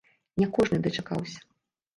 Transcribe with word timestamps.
Ня 0.43 0.47
кожны 0.59 0.79
дачакаўся. 0.89 1.39